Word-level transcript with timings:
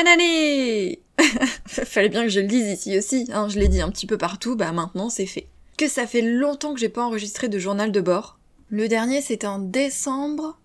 Bonne 0.00 0.08
année 0.08 1.02
Fallait 1.66 2.08
bien 2.08 2.22
que 2.22 2.30
je 2.30 2.40
le 2.40 2.46
dise 2.46 2.68
ici 2.68 2.96
aussi, 2.96 3.28
hein, 3.34 3.50
je 3.50 3.58
l'ai 3.58 3.68
dit 3.68 3.82
un 3.82 3.90
petit 3.90 4.06
peu 4.06 4.16
partout, 4.16 4.56
bah 4.56 4.72
maintenant 4.72 5.10
c'est 5.10 5.26
fait. 5.26 5.46
Que 5.76 5.88
ça 5.88 6.06
fait 6.06 6.22
longtemps 6.22 6.72
que 6.72 6.80
j'ai 6.80 6.88
pas 6.88 7.04
enregistré 7.04 7.50
de 7.50 7.58
journal 7.58 7.92
de 7.92 8.00
bord. 8.00 8.38
Le 8.70 8.88
dernier 8.88 9.20
c'était 9.20 9.46
en 9.46 9.58
décembre, 9.58 10.58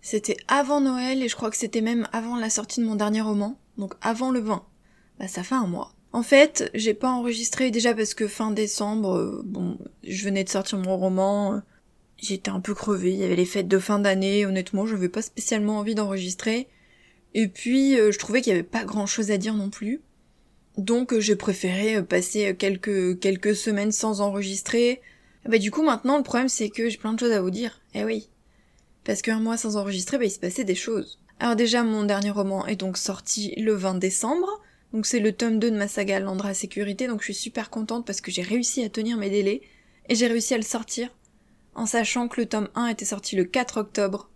c'était 0.00 0.36
avant 0.46 0.80
Noël 0.80 1.24
et 1.24 1.28
je 1.28 1.34
crois 1.34 1.50
que 1.50 1.56
c'était 1.56 1.80
même 1.80 2.06
avant 2.12 2.36
la 2.36 2.50
sortie 2.50 2.80
de 2.80 2.86
mon 2.86 2.94
dernier 2.94 3.20
roman, 3.20 3.58
donc 3.78 3.94
avant 4.00 4.30
le 4.30 4.38
20. 4.38 4.64
Bah 5.18 5.26
ça 5.26 5.42
fait 5.42 5.56
un 5.56 5.66
mois. 5.66 5.90
En 6.12 6.22
fait, 6.22 6.70
j'ai 6.72 6.94
pas 6.94 7.10
enregistré 7.10 7.72
déjà 7.72 7.94
parce 7.94 8.14
que 8.14 8.28
fin 8.28 8.52
décembre, 8.52 9.16
euh, 9.16 9.42
bon, 9.44 9.76
je 10.04 10.24
venais 10.24 10.44
de 10.44 10.48
sortir 10.48 10.78
mon 10.78 10.96
roman, 10.96 11.54
euh, 11.54 11.58
j'étais 12.18 12.52
un 12.52 12.60
peu 12.60 12.74
crevée, 12.74 13.10
il 13.10 13.18
y 13.18 13.24
avait 13.24 13.34
les 13.34 13.44
fêtes 13.44 13.66
de 13.66 13.78
fin 13.80 13.98
d'année, 13.98 14.46
honnêtement, 14.46 14.86
j'avais 14.86 15.08
pas 15.08 15.22
spécialement 15.22 15.78
envie 15.78 15.96
d'enregistrer. 15.96 16.68
Et 17.34 17.48
puis, 17.48 17.98
euh, 17.98 18.12
je 18.12 18.18
trouvais 18.18 18.42
qu'il 18.42 18.52
y 18.52 18.54
avait 18.54 18.62
pas 18.62 18.84
grand 18.84 19.06
chose 19.06 19.30
à 19.30 19.38
dire 19.38 19.54
non 19.54 19.70
plus. 19.70 20.00
Donc, 20.78 21.18
j'ai 21.18 21.36
préféré 21.36 22.02
passer 22.02 22.54
quelques, 22.56 23.18
quelques 23.20 23.56
semaines 23.56 23.92
sans 23.92 24.20
enregistrer. 24.20 25.00
Bah, 25.46 25.58
du 25.58 25.70
coup, 25.70 25.82
maintenant, 25.82 26.16
le 26.16 26.22
problème, 26.22 26.48
c'est 26.48 26.68
que 26.68 26.88
j'ai 26.88 26.98
plein 26.98 27.12
de 27.12 27.20
choses 27.20 27.32
à 27.32 27.40
vous 27.40 27.50
dire. 27.50 27.80
Eh 27.94 28.04
oui. 28.04 28.28
Parce 29.04 29.22
qu'un 29.22 29.40
mois 29.40 29.56
sans 29.56 29.76
enregistrer, 29.76 30.18
bah, 30.18 30.24
il 30.24 30.30
se 30.30 30.38
passait 30.38 30.64
des 30.64 30.74
choses. 30.74 31.18
Alors 31.42 31.56
déjà, 31.56 31.82
mon 31.82 32.04
dernier 32.04 32.30
roman 32.30 32.66
est 32.66 32.76
donc 32.76 32.96
sorti 32.96 33.52
le 33.56 33.74
20 33.74 33.96
décembre. 33.96 34.62
Donc 34.92 35.06
c'est 35.06 35.18
le 35.18 35.32
tome 35.32 35.58
2 35.58 35.72
de 35.72 35.76
ma 35.76 35.88
saga 35.88 36.20
Landra 36.20 36.54
Sécurité, 36.54 37.08
donc 37.08 37.20
je 37.20 37.26
suis 37.26 37.34
super 37.34 37.68
contente 37.68 38.06
parce 38.06 38.20
que 38.20 38.30
j'ai 38.30 38.42
réussi 38.42 38.84
à 38.84 38.88
tenir 38.88 39.16
mes 39.16 39.28
délais 39.28 39.62
et 40.08 40.14
j'ai 40.14 40.26
réussi 40.26 40.54
à 40.54 40.58
le 40.58 40.62
sortir 40.62 41.08
en 41.74 41.86
sachant 41.86 42.28
que 42.28 42.40
le 42.40 42.46
tome 42.46 42.68
1 42.74 42.88
était 42.88 43.06
sorti 43.06 43.34
le 43.34 43.44
4 43.44 43.78
octobre 43.78 44.30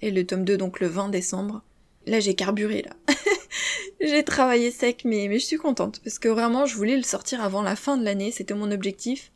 et 0.00 0.10
le 0.10 0.26
tome 0.26 0.44
2 0.44 0.56
donc 0.56 0.80
le 0.80 0.88
20 0.88 1.10
décembre. 1.10 1.62
Là 2.08 2.20
j'ai 2.20 2.34
carburé 2.34 2.82
là. 2.82 3.14
j'ai 4.00 4.24
travaillé 4.24 4.70
sec 4.70 5.02
mais, 5.04 5.32
je 5.38 5.44
suis 5.44 5.58
contente 5.58 6.00
parce 6.02 6.18
que 6.18 6.28
vraiment 6.28 6.66
je 6.66 6.74
voulais 6.74 6.96
le 6.96 7.02
sortir 7.02 7.42
avant 7.42 7.62
la 7.62 7.76
fin 7.76 7.96
de 7.96 8.04
l'année, 8.04 8.32
c'était 8.32 8.54
mon 8.54 8.70
objectif. 8.70 9.30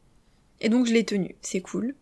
Et 0.60 0.68
donc 0.68 0.86
je 0.86 0.92
l'ai 0.92 1.04
tenu, 1.04 1.36
c'est 1.42 1.60
cool. 1.60 1.94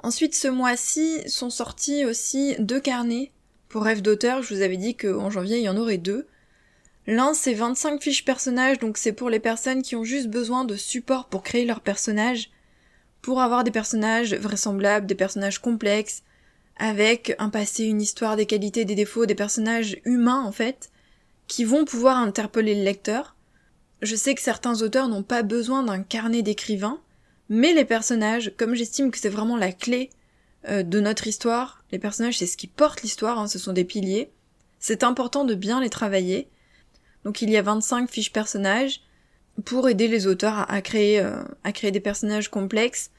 Ensuite 0.00 0.34
ce 0.34 0.48
mois-ci 0.48 1.28
sont 1.28 1.50
sortis 1.50 2.04
aussi 2.04 2.56
deux 2.58 2.80
carnets 2.80 3.32
pour 3.68 3.84
rêve 3.84 4.02
d'auteur, 4.02 4.42
je 4.42 4.54
vous 4.54 4.62
avais 4.62 4.76
dit 4.76 4.96
qu'en 4.96 5.30
janvier 5.30 5.58
il 5.58 5.62
y 5.62 5.68
en 5.68 5.76
aurait 5.76 5.98
deux. 5.98 6.26
L'un, 7.06 7.34
c'est 7.34 7.54
25 7.54 8.02
fiches 8.02 8.24
personnages, 8.24 8.78
donc 8.78 8.98
c'est 8.98 9.12
pour 9.12 9.30
les 9.30 9.40
personnes 9.40 9.82
qui 9.82 9.96
ont 9.96 10.04
juste 10.04 10.28
besoin 10.28 10.64
de 10.64 10.76
support 10.76 11.28
pour 11.28 11.42
créer 11.42 11.64
leur 11.64 11.80
personnage, 11.80 12.50
pour 13.22 13.40
avoir 13.40 13.64
des 13.64 13.70
personnages 13.70 14.34
vraisemblables, 14.34 15.06
des 15.06 15.14
personnages 15.14 15.58
complexes, 15.58 16.22
avec 16.80 17.36
un 17.38 17.50
passé, 17.50 17.84
une 17.84 18.00
histoire, 18.00 18.36
des 18.36 18.46
qualités, 18.46 18.84
des 18.84 18.94
défauts, 18.94 19.26
des 19.26 19.34
personnages 19.34 19.98
humains 20.04 20.42
en 20.42 20.50
fait, 20.50 20.90
qui 21.46 21.64
vont 21.64 21.84
pouvoir 21.84 22.16
interpeller 22.16 22.74
le 22.74 22.82
lecteur. 22.82 23.36
Je 24.00 24.16
sais 24.16 24.34
que 24.34 24.40
certains 24.40 24.80
auteurs 24.80 25.08
n'ont 25.08 25.22
pas 25.22 25.42
besoin 25.42 25.82
d'un 25.82 26.02
carnet 26.02 26.42
d'écrivain, 26.42 26.98
mais 27.50 27.74
les 27.74 27.84
personnages, 27.84 28.52
comme 28.56 28.74
j'estime 28.74 29.10
que 29.10 29.18
c'est 29.18 29.28
vraiment 29.28 29.58
la 29.58 29.72
clé 29.72 30.08
euh, 30.68 30.82
de 30.82 31.00
notre 31.00 31.26
histoire, 31.26 31.84
les 31.92 31.98
personnages 31.98 32.38
c'est 32.38 32.46
ce 32.46 32.56
qui 32.56 32.66
porte 32.66 33.02
l'histoire, 33.02 33.38
hein, 33.38 33.46
ce 33.46 33.58
sont 33.58 33.74
des 33.74 33.84
piliers, 33.84 34.30
c'est 34.78 35.04
important 35.04 35.44
de 35.44 35.54
bien 35.54 35.80
les 35.80 35.90
travailler, 35.90 36.48
donc 37.24 37.42
il 37.42 37.50
y 37.50 37.58
a 37.58 37.62
25 37.62 38.10
fiches 38.10 38.32
personnages 38.32 39.02
pour 39.66 39.88
aider 39.88 40.08
les 40.08 40.26
auteurs 40.26 40.70
à, 40.70 40.80
créer, 40.80 41.20
euh, 41.20 41.42
à 41.62 41.72
créer 41.72 41.90
des 41.90 42.00
personnages 42.00 42.48
complexes. 42.48 43.10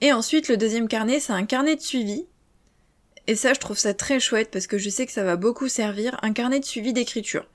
Et 0.00 0.12
ensuite, 0.12 0.48
le 0.48 0.56
deuxième 0.56 0.88
carnet, 0.88 1.20
c'est 1.20 1.34
un 1.34 1.44
carnet 1.44 1.76
de 1.76 1.82
suivi. 1.82 2.24
Et 3.26 3.36
ça, 3.36 3.54
je 3.54 3.60
trouve 3.60 3.78
ça 3.78 3.94
très 3.94 4.20
chouette 4.20 4.50
parce 4.50 4.66
que 4.66 4.78
je 4.78 4.90
sais 4.90 5.06
que 5.06 5.12
ça 5.12 5.24
va 5.24 5.36
beaucoup 5.36 5.68
servir. 5.68 6.18
Un 6.22 6.32
carnet 6.32 6.60
de 6.60 6.64
suivi 6.64 6.92
d'écriture. 6.92 7.46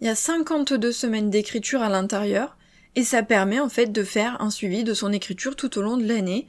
Il 0.00 0.06
y 0.06 0.10
a 0.10 0.14
52 0.14 0.92
semaines 0.92 1.30
d'écriture 1.30 1.82
à 1.82 1.88
l'intérieur 1.88 2.56
et 2.96 3.04
ça 3.04 3.22
permet 3.22 3.60
en 3.60 3.68
fait 3.68 3.86
de 3.86 4.04
faire 4.04 4.40
un 4.40 4.50
suivi 4.50 4.84
de 4.84 4.94
son 4.94 5.12
écriture 5.12 5.56
tout 5.56 5.78
au 5.78 5.82
long 5.82 5.96
de 5.96 6.06
l'année. 6.06 6.46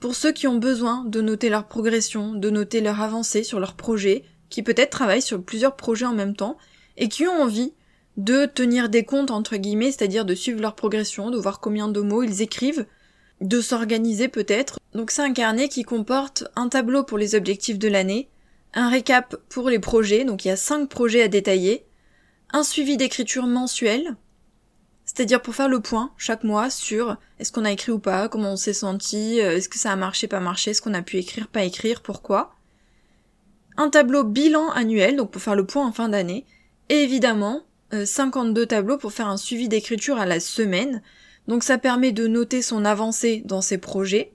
Pour 0.00 0.14
ceux 0.14 0.32
qui 0.32 0.46
ont 0.46 0.58
besoin 0.58 1.04
de 1.04 1.20
noter 1.20 1.48
leur 1.48 1.66
progression, 1.66 2.34
de 2.34 2.50
noter 2.50 2.80
leur 2.80 3.00
avancée 3.00 3.42
sur 3.42 3.58
leur 3.58 3.74
projet, 3.74 4.24
qui 4.50 4.62
peut-être 4.62 4.90
travaillent 4.90 5.22
sur 5.22 5.42
plusieurs 5.42 5.76
projets 5.76 6.04
en 6.04 6.14
même 6.14 6.36
temps 6.36 6.58
et 6.96 7.08
qui 7.08 7.26
ont 7.26 7.42
envie 7.42 7.72
de 8.16 8.46
tenir 8.46 8.88
des 8.88 9.04
comptes 9.04 9.30
entre 9.30 9.56
guillemets, 9.56 9.90
c'est-à-dire 9.90 10.24
de 10.24 10.34
suivre 10.34 10.60
leur 10.60 10.74
progression, 10.74 11.30
de 11.30 11.38
voir 11.38 11.58
combien 11.58 11.88
de 11.88 12.00
mots 12.00 12.22
ils 12.22 12.42
écrivent, 12.42 12.86
de 13.40 13.60
s'organiser 13.60 14.28
peut-être. 14.28 14.78
Donc 14.94 15.10
c'est 15.10 15.22
un 15.22 15.32
carnet 15.32 15.68
qui 15.68 15.82
comporte 15.82 16.44
un 16.56 16.68
tableau 16.68 17.02
pour 17.02 17.18
les 17.18 17.34
objectifs 17.34 17.78
de 17.78 17.88
l'année, 17.88 18.28
un 18.74 18.88
récap 18.88 19.36
pour 19.48 19.70
les 19.70 19.78
projets, 19.78 20.24
donc 20.24 20.44
il 20.44 20.48
y 20.48 20.50
a 20.50 20.56
cinq 20.56 20.88
projets 20.88 21.22
à 21.22 21.28
détailler, 21.28 21.84
un 22.52 22.62
suivi 22.62 22.96
d'écriture 22.96 23.46
mensuel, 23.46 24.16
c'est-à-dire 25.04 25.42
pour 25.42 25.54
faire 25.54 25.68
le 25.68 25.80
point 25.80 26.12
chaque 26.16 26.44
mois 26.44 26.70
sur 26.70 27.16
est-ce 27.38 27.52
qu'on 27.52 27.64
a 27.64 27.72
écrit 27.72 27.92
ou 27.92 27.98
pas, 27.98 28.28
comment 28.28 28.52
on 28.52 28.56
s'est 28.56 28.72
senti, 28.72 29.40
euh, 29.40 29.56
est-ce 29.56 29.68
que 29.68 29.78
ça 29.78 29.92
a 29.92 29.96
marché, 29.96 30.28
pas 30.28 30.40
marché, 30.40 30.70
est-ce 30.70 30.80
qu'on 30.80 30.94
a 30.94 31.02
pu 31.02 31.18
écrire, 31.18 31.48
pas 31.48 31.64
écrire, 31.64 32.00
pourquoi. 32.00 32.54
Un 33.76 33.90
tableau 33.90 34.24
bilan 34.24 34.70
annuel, 34.70 35.16
donc 35.16 35.30
pour 35.30 35.42
faire 35.42 35.56
le 35.56 35.66
point 35.66 35.86
en 35.86 35.92
fin 35.92 36.08
d'année, 36.08 36.46
et 36.88 37.02
évidemment 37.02 37.62
52 37.92 38.62
euh, 38.62 38.66
tableaux 38.66 38.98
pour 38.98 39.12
faire 39.12 39.28
un 39.28 39.36
suivi 39.36 39.68
d'écriture 39.68 40.18
à 40.18 40.26
la 40.26 40.40
semaine. 40.40 41.02
Donc 41.48 41.62
ça 41.62 41.78
permet 41.78 42.12
de 42.12 42.26
noter 42.26 42.62
son 42.62 42.84
avancée 42.84 43.42
dans 43.44 43.60
ses 43.60 43.78
projets 43.78 44.32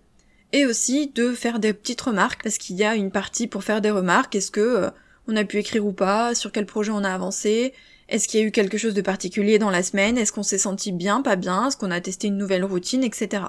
et 0.54 0.66
aussi 0.66 1.08
de 1.08 1.34
faire 1.34 1.60
des 1.60 1.74
petites 1.74 2.02
remarques 2.02 2.44
parce 2.44 2.58
qu'il 2.58 2.76
y 2.76 2.84
a 2.84 2.96
une 2.96 3.12
partie 3.12 3.48
pour 3.48 3.64
faire 3.64 3.82
des 3.82 3.92
remarques. 3.92 4.36
Est-ce 4.36 4.52
que 4.52 4.60
euh, 4.60 4.90
on 5.28 5.36
a 5.36 5.44
pu 5.44 5.58
écrire 5.58 5.86
ou 5.86 5.92
pas 5.92 6.36
Sur 6.36 6.52
quel 6.52 6.66
projet 6.66 6.92
on 6.92 7.04
a 7.04 7.14
avancé 7.14 7.74
Est-ce 8.10 8.28
qu'il 8.28 8.40
y 8.40 8.44
a 8.44 8.46
eu 8.46 8.52
quelque 8.52 8.78
chose 8.78 8.94
de 8.94 9.02
particulier 9.02 9.60
dans 9.60 9.70
la 9.70 9.84
semaine 9.84 10.18
Est-ce 10.18 10.32
qu'on 10.32 10.44
s'est 10.44 10.58
senti 10.58 10.92
bien, 10.92 11.22
pas 11.22 11.36
bien 11.36 11.68
Est-ce 11.68 11.78
qu'on 11.78 11.92
a 11.92 12.02
testé 12.02 12.28
une 12.28 12.38
nouvelle 12.38 12.66
routine, 12.66 13.04
etc. 13.04 13.44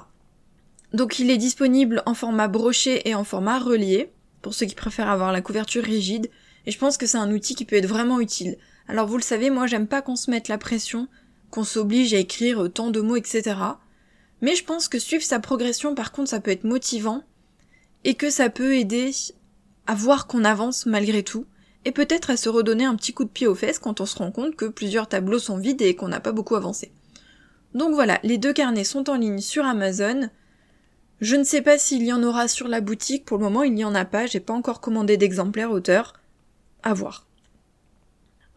Donc 0.93 1.19
il 1.19 1.31
est 1.31 1.37
disponible 1.37 2.03
en 2.05 2.13
format 2.13 2.47
broché 2.47 3.07
et 3.07 3.15
en 3.15 3.23
format 3.23 3.59
relié 3.59 4.11
pour 4.41 4.53
ceux 4.53 4.65
qui 4.65 4.75
préfèrent 4.75 5.09
avoir 5.09 5.31
la 5.31 5.41
couverture 5.41 5.83
rigide. 5.83 6.29
Et 6.65 6.71
je 6.71 6.77
pense 6.77 6.97
que 6.97 7.05
c'est 7.05 7.17
un 7.17 7.31
outil 7.31 7.55
qui 7.55 7.65
peut 7.65 7.77
être 7.77 7.87
vraiment 7.87 8.19
utile. 8.19 8.57
Alors 8.87 9.07
vous 9.07 9.17
le 9.17 9.23
savez, 9.23 9.49
moi 9.49 9.67
j'aime 9.67 9.87
pas 9.87 10.01
qu'on 10.01 10.15
se 10.15 10.29
mette 10.29 10.47
la 10.47 10.57
pression, 10.57 11.07
qu'on 11.51 11.63
s'oblige 11.63 12.13
à 12.13 12.17
écrire 12.17 12.69
tant 12.73 12.89
de 12.89 13.01
mots, 13.01 13.17
etc. 13.17 13.55
Mais 14.41 14.55
je 14.55 14.63
pense 14.63 14.87
que 14.87 14.97
suivre 14.97 15.23
sa 15.23 15.39
progression, 15.39 15.93
par 15.93 16.11
contre, 16.11 16.29
ça 16.29 16.39
peut 16.39 16.51
être 16.51 16.63
motivant, 16.63 17.23
et 18.03 18.15
que 18.15 18.29
ça 18.29 18.49
peut 18.49 18.75
aider 18.75 19.11
à 19.85 19.93
voir 19.93 20.27
qu'on 20.27 20.43
avance 20.43 20.85
malgré 20.85 21.23
tout, 21.23 21.45
et 21.85 21.91
peut-être 21.91 22.29
à 22.29 22.37
se 22.37 22.49
redonner 22.49 22.85
un 22.85 22.95
petit 22.95 23.13
coup 23.13 23.23
de 23.23 23.29
pied 23.29 23.47
aux 23.47 23.55
fesses 23.55 23.79
quand 23.79 24.01
on 24.01 24.05
se 24.05 24.17
rend 24.17 24.31
compte 24.31 24.55
que 24.55 24.65
plusieurs 24.65 25.07
tableaux 25.07 25.39
sont 25.39 25.57
vides 25.57 25.81
et 25.81 25.95
qu'on 25.95 26.07
n'a 26.07 26.19
pas 26.19 26.31
beaucoup 26.31 26.55
avancé. 26.55 26.91
Donc 27.73 27.93
voilà, 27.93 28.19
les 28.23 28.37
deux 28.37 28.53
carnets 28.53 28.83
sont 28.83 29.09
en 29.09 29.15
ligne 29.15 29.39
sur 29.39 29.65
Amazon. 29.65 30.29
Je 31.21 31.35
ne 31.35 31.43
sais 31.43 31.61
pas 31.61 31.77
s'il 31.77 32.03
y 32.03 32.13
en 32.13 32.23
aura 32.23 32.47
sur 32.47 32.67
la 32.67 32.81
boutique, 32.81 33.25
pour 33.25 33.37
le 33.37 33.43
moment 33.43 33.63
il 33.63 33.73
n'y 33.73 33.85
en 33.85 33.95
a 33.95 34.05
pas, 34.05 34.25
j'ai 34.25 34.39
pas 34.39 34.53
encore 34.53 34.81
commandé 34.81 35.17
d'exemplaires 35.17 35.71
auteur. 35.71 36.13
À 36.83 36.93
voir. 36.93 37.27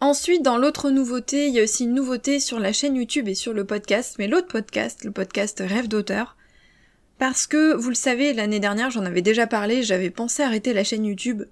Ensuite, 0.04 0.42
dans 0.42 0.58
l'autre 0.58 0.90
nouveauté, 0.90 1.48
il 1.48 1.54
y 1.54 1.60
a 1.60 1.62
aussi 1.62 1.84
une 1.84 1.94
nouveauté 1.94 2.38
sur 2.38 2.60
la 2.60 2.74
chaîne 2.74 2.94
YouTube 2.94 3.26
et 3.26 3.34
sur 3.34 3.54
le 3.54 3.64
podcast, 3.64 4.16
mais 4.18 4.28
l'autre 4.28 4.48
podcast, 4.48 5.02
le 5.02 5.10
podcast 5.10 5.62
Rêve 5.66 5.88
d'auteur. 5.88 6.36
Parce 7.18 7.46
que, 7.46 7.74
vous 7.74 7.88
le 7.88 7.94
savez, 7.94 8.34
l'année 8.34 8.60
dernière, 8.60 8.90
j'en 8.90 9.06
avais 9.06 9.22
déjà 9.22 9.46
parlé, 9.46 9.82
j'avais 9.82 10.10
pensé 10.10 10.42
arrêter 10.42 10.74
la 10.74 10.84
chaîne 10.84 11.06
YouTube. 11.06 11.44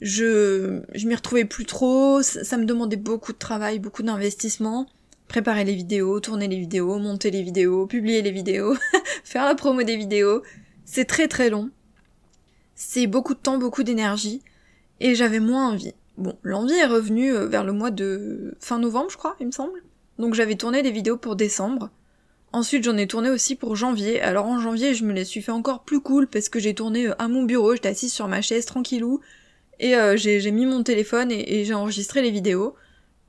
Je, 0.00 0.80
je 0.92 1.06
m'y 1.06 1.14
retrouvais 1.14 1.44
plus 1.44 1.66
trop, 1.66 2.20
ça, 2.20 2.56
me 2.56 2.64
demandait 2.64 2.96
beaucoup 2.96 3.32
de 3.32 3.38
travail, 3.38 3.78
beaucoup 3.78 4.02
d'investissement. 4.02 4.88
Préparer 5.28 5.62
les 5.62 5.76
vidéos, 5.76 6.18
tourner 6.18 6.48
les 6.48 6.58
vidéos, 6.58 6.98
monter 6.98 7.30
les 7.30 7.44
vidéos, 7.44 7.86
publier 7.86 8.22
les 8.22 8.32
vidéos, 8.32 8.74
faire 9.22 9.44
la 9.44 9.54
promo 9.54 9.84
des 9.84 9.96
vidéos. 9.96 10.42
C'est 10.84 11.04
très 11.04 11.28
très 11.28 11.48
long. 11.48 11.70
C'est 12.74 13.06
beaucoup 13.06 13.34
de 13.34 13.38
temps, 13.38 13.56
beaucoup 13.56 13.84
d'énergie. 13.84 14.42
Et 14.98 15.14
j'avais 15.14 15.38
moins 15.38 15.68
envie. 15.68 15.94
Bon, 16.18 16.36
l'envie 16.42 16.74
est 16.74 16.86
revenue 16.86 17.32
euh, 17.32 17.46
vers 17.46 17.62
le 17.62 17.72
mois 17.72 17.92
de 17.92 18.56
fin 18.58 18.80
novembre, 18.80 19.08
je 19.08 19.16
crois, 19.16 19.36
il 19.38 19.46
me 19.46 19.52
semble. 19.52 19.84
Donc 20.18 20.34
j'avais 20.34 20.56
tourné 20.56 20.82
des 20.82 20.90
vidéos 20.90 21.16
pour 21.16 21.36
décembre. 21.36 21.90
Ensuite, 22.52 22.82
j'en 22.82 22.96
ai 22.96 23.06
tourné 23.06 23.30
aussi 23.30 23.54
pour 23.54 23.76
janvier. 23.76 24.20
Alors 24.20 24.46
en 24.46 24.58
janvier, 24.58 24.94
je 24.94 25.04
me 25.04 25.12
les 25.12 25.24
suis 25.24 25.42
fait 25.42 25.52
encore 25.52 25.84
plus 25.84 26.00
cool 26.00 26.26
parce 26.26 26.48
que 26.48 26.58
j'ai 26.58 26.74
tourné 26.74 27.06
euh, 27.06 27.22
à 27.22 27.28
mon 27.28 27.44
bureau, 27.44 27.72
j'étais 27.72 27.90
assise 27.90 28.12
sur 28.12 28.26
ma 28.26 28.42
chaise 28.42 28.66
tranquillou 28.66 29.20
et 29.78 29.94
euh, 29.94 30.16
j'ai 30.16 30.50
mis 30.50 30.66
mon 30.66 30.82
téléphone 30.82 31.30
et, 31.30 31.64
j'ai 31.64 31.74
enregistré 31.74 32.20
les 32.20 32.32
vidéos. 32.32 32.74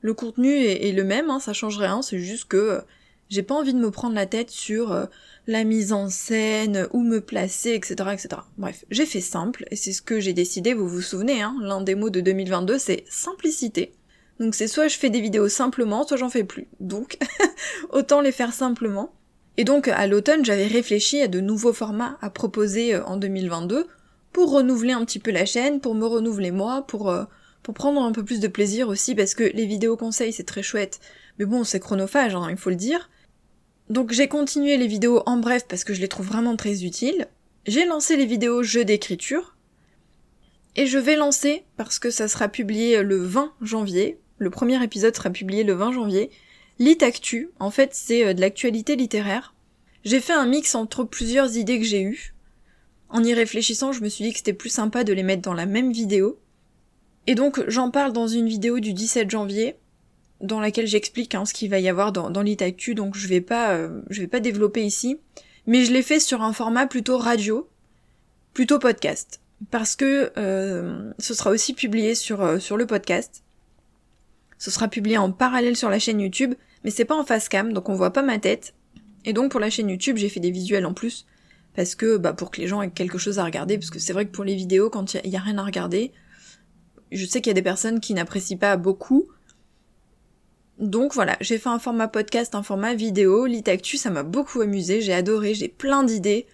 Le 0.01 0.15
contenu 0.15 0.51
est, 0.51 0.91
le 0.91 1.03
même, 1.03 1.29
hein, 1.29 1.39
ça 1.39 1.53
change 1.53 1.77
rien, 1.77 2.01
c'est 2.01 2.17
juste 2.17 2.45
que 2.45 2.81
j'ai 3.29 3.43
pas 3.43 3.55
envie 3.55 3.73
de 3.73 3.79
me 3.79 3.91
prendre 3.91 4.15
la 4.15 4.25
tête 4.25 4.49
sur 4.49 5.07
la 5.47 5.63
mise 5.63 5.93
en 5.93 6.09
scène, 6.09 6.87
où 6.93 7.01
me 7.01 7.21
placer, 7.21 7.71
etc., 7.71 7.95
etc. 8.13 8.29
Bref, 8.57 8.85
j'ai 8.91 9.05
fait 9.05 9.21
simple, 9.21 9.65
et 9.71 9.75
c'est 9.75 9.93
ce 9.93 10.01
que 10.01 10.19
j'ai 10.19 10.33
décidé, 10.33 10.73
vous 10.73 10.87
vous 10.87 11.01
souvenez, 11.01 11.41
hein, 11.41 11.55
l'un 11.61 11.81
des 11.81 11.95
mots 11.95 12.09
de 12.09 12.21
2022, 12.21 12.77
c'est 12.77 13.03
simplicité. 13.09 13.93
Donc 14.39 14.55
c'est 14.55 14.67
soit 14.67 14.87
je 14.87 14.97
fais 14.97 15.09
des 15.09 15.21
vidéos 15.21 15.49
simplement, 15.49 16.07
soit 16.07 16.17
j'en 16.17 16.29
fais 16.29 16.43
plus. 16.43 16.67
Donc, 16.79 17.17
autant 17.89 18.21
les 18.21 18.31
faire 18.31 18.53
simplement. 18.53 19.13
Et 19.57 19.65
donc, 19.65 19.89
à 19.89 20.07
l'automne, 20.07 20.45
j'avais 20.45 20.67
réfléchi 20.67 21.21
à 21.21 21.27
de 21.27 21.41
nouveaux 21.41 21.73
formats 21.73 22.17
à 22.21 22.29
proposer 22.29 22.95
euh, 22.95 23.03
en 23.05 23.17
2022, 23.17 23.87
pour 24.31 24.51
renouveler 24.51 24.93
un 24.93 25.03
petit 25.03 25.19
peu 25.19 25.31
la 25.31 25.45
chaîne, 25.45 25.81
pour 25.81 25.95
me 25.95 26.05
renouveler 26.05 26.51
moi, 26.51 26.85
pour, 26.87 27.09
euh, 27.09 27.25
pour 27.63 27.73
prendre 27.73 28.01
un 28.01 28.11
peu 28.11 28.23
plus 28.23 28.39
de 28.39 28.47
plaisir 28.47 28.87
aussi, 28.87 29.15
parce 29.15 29.33
que 29.33 29.43
les 29.43 29.65
vidéos 29.65 29.97
conseils 29.97 30.31
c'est 30.31 30.45
très 30.45 30.63
chouette, 30.63 30.99
mais 31.39 31.45
bon 31.45 31.63
c'est 31.63 31.79
chronophage, 31.79 32.35
hein, 32.35 32.47
il 32.49 32.57
faut 32.57 32.69
le 32.69 32.75
dire. 32.75 33.09
Donc 33.89 34.11
j'ai 34.11 34.27
continué 34.27 34.77
les 34.77 34.87
vidéos 34.87 35.23
en 35.25 35.37
bref 35.37 35.65
parce 35.67 35.83
que 35.83 35.93
je 35.93 36.01
les 36.01 36.07
trouve 36.07 36.27
vraiment 36.27 36.55
très 36.55 36.83
utiles. 36.83 37.27
J'ai 37.65 37.85
lancé 37.85 38.15
les 38.15 38.25
vidéos 38.25 38.61
jeux 38.61 38.85
d'écriture. 38.85 39.55
Et 40.75 40.85
je 40.85 40.99
vais 40.99 41.15
lancer, 41.15 41.63
parce 41.75 41.97
que 41.97 42.11
ça 42.11 42.27
sera 42.27 42.47
publié 42.47 43.01
le 43.01 43.17
20 43.17 43.53
janvier, 43.61 44.19
le 44.37 44.51
premier 44.51 44.81
épisode 44.83 45.15
sera 45.15 45.31
publié 45.31 45.63
le 45.63 45.73
20 45.73 45.91
janvier, 45.91 46.29
Litactu, 46.77 47.49
en 47.59 47.71
fait 47.71 47.89
c'est 47.93 48.25
euh, 48.25 48.33
de 48.33 48.39
l'actualité 48.39 48.95
littéraire. 48.95 49.53
J'ai 50.05 50.21
fait 50.21 50.33
un 50.33 50.45
mix 50.45 50.75
entre 50.75 51.03
plusieurs 51.03 51.57
idées 51.57 51.79
que 51.79 51.85
j'ai 51.85 52.01
eues. 52.01 52.33
En 53.09 53.23
y 53.23 53.33
réfléchissant, 53.33 53.91
je 53.91 54.01
me 54.01 54.07
suis 54.07 54.23
dit 54.23 54.31
que 54.31 54.37
c'était 54.37 54.53
plus 54.53 54.69
sympa 54.69 55.03
de 55.03 55.11
les 55.11 55.23
mettre 55.23 55.41
dans 55.41 55.53
la 55.53 55.65
même 55.65 55.91
vidéo. 55.91 56.39
Et 57.27 57.35
donc 57.35 57.61
j'en 57.67 57.91
parle 57.91 58.13
dans 58.13 58.27
une 58.27 58.47
vidéo 58.47 58.79
du 58.79 58.93
17 58.93 59.29
janvier, 59.29 59.75
dans 60.41 60.59
laquelle 60.59 60.87
j'explique 60.87 61.35
hein, 61.35 61.45
ce 61.45 61.53
qu'il 61.53 61.69
va 61.69 61.79
y 61.79 61.89
avoir 61.89 62.11
dans, 62.11 62.29
dans 62.29 62.41
l'Itactu, 62.41 62.95
donc 62.95 63.15
je 63.15 63.27
vais 63.27 63.41
pas 63.41 63.71
euh, 63.71 64.01
je 64.09 64.21
vais 64.21 64.27
pas 64.27 64.39
développer 64.39 64.83
ici, 64.83 65.19
mais 65.67 65.83
je 65.83 65.91
l'ai 65.91 66.03
fait 66.03 66.19
sur 66.19 66.41
un 66.41 66.53
format 66.53 66.87
plutôt 66.87 67.17
radio, 67.17 67.69
plutôt 68.53 68.79
podcast, 68.79 69.41
parce 69.71 69.95
que 69.95 70.31
euh, 70.37 71.11
ce 71.19 71.33
sera 71.33 71.49
aussi 71.49 71.73
publié 71.73 72.15
sur 72.15 72.41
euh, 72.41 72.59
sur 72.59 72.77
le 72.77 72.85
podcast. 72.85 73.43
Ce 74.57 74.71
sera 74.71 74.87
publié 74.87 75.17
en 75.17 75.31
parallèle 75.31 75.75
sur 75.75 75.89
la 75.89 75.99
chaîne 75.99 76.19
YouTube, 76.19 76.53
mais 76.83 76.91
c'est 76.91 77.05
pas 77.05 77.15
en 77.15 77.25
face 77.25 77.49
cam, 77.49 77.73
donc 77.73 77.89
on 77.89 77.93
voit 77.93 78.11
pas 78.11 78.23
ma 78.23 78.39
tête. 78.39 78.73
Et 79.25 79.33
donc 79.33 79.51
pour 79.51 79.59
la 79.59 79.69
chaîne 79.69 79.89
YouTube, 79.89 80.17
j'ai 80.17 80.29
fait 80.29 80.39
des 80.39 80.51
visuels 80.51 80.85
en 80.85 80.93
plus, 80.93 81.25
parce 81.75 81.95
que 81.95 82.17
bah 82.17 82.33
pour 82.33 82.51
que 82.51 82.61
les 82.61 82.67
gens 82.67 82.81
aient 82.81 82.91
quelque 82.91 83.17
chose 83.17 83.39
à 83.39 83.43
regarder, 83.43 83.77
parce 83.77 83.89
que 83.89 83.99
c'est 83.99 84.13
vrai 84.13 84.25
que 84.25 84.31
pour 84.31 84.45
les 84.45 84.55
vidéos, 84.55 84.89
quand 84.89 85.13
il 85.13 85.25
y, 85.25 85.29
y, 85.31 85.35
a 85.37 85.41
rien 85.41 85.57
à 85.57 85.63
regarder, 85.63 86.13
je 87.11 87.25
sais 87.25 87.41
qu'il 87.41 87.49
y 87.49 87.51
a 87.51 87.55
des 87.55 87.61
personnes 87.61 87.99
qui 87.99 88.13
n'apprécient 88.13 88.57
pas 88.57 88.77
beaucoup, 88.77 89.29
donc 90.79 91.13
voilà, 91.13 91.35
j'ai 91.41 91.57
fait 91.57 91.67
un 91.67 91.77
format 91.77 92.07
podcast, 92.07 92.55
un 92.55 92.63
format 92.63 92.93
vidéo, 92.93 93.45
l'Itactu, 93.45 93.97
ça 93.97 94.09
m'a 94.09 94.23
beaucoup 94.23 94.61
amusé, 94.61 95.01
j'ai 95.01 95.13
adoré, 95.13 95.53
j'ai 95.53 95.67
plein 95.67 96.03
d'idées. 96.03 96.47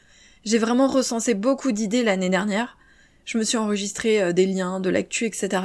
J'ai 0.44 0.58
vraiment 0.58 0.88
recensé 0.88 1.36
beaucoup 1.36 1.72
d'idées 1.72 2.04
l'année 2.04 2.30
dernière. 2.30 2.78
Je 3.26 3.38
me 3.38 3.44
suis 3.44 3.58
enregistré 3.58 4.22
euh, 4.22 4.34
des 4.34 4.48
liens, 4.48 4.80
de 4.80 4.90
l'actu, 4.90 5.26
etc. 5.26 5.62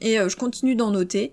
Et 0.00 0.18
euh, 0.18 0.28
je 0.28 0.36
continue 0.36 0.76
d'en 0.76 0.92
noter. 0.92 1.32